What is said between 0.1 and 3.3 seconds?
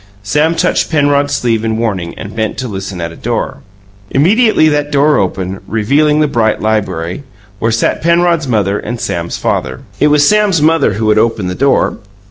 Sam touched Penrod's sleeve in warning and bent to listen at a